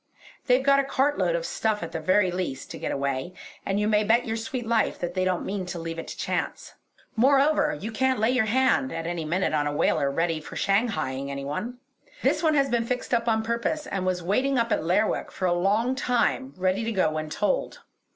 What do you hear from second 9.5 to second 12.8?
on a whaler ready for shanghaieing any one. This one has